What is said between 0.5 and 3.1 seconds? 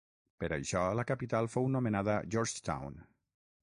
això, la capital fou nomenada Georgetown.